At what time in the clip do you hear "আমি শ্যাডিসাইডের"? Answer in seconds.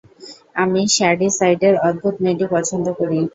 0.55-1.75